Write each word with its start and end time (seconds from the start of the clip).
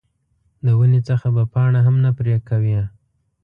د 0.65 0.67
ونې 0.79 1.01
څخه 1.09 1.27
به 1.35 1.43
پاڼه 1.53 1.79
هم 1.87 1.95
نه 2.05 2.11
پرې 2.17 2.35
کوې. 2.49 2.79